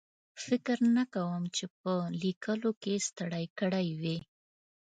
فکر 0.45 0.77
نه 0.95 1.03
کوم 1.13 1.41
چې 1.55 1.65
په 1.79 1.93
لیکلو 2.23 2.71
کې 2.81 2.93
ستړی 3.07 3.45
کړی 3.59 3.87
وي. 4.01 4.17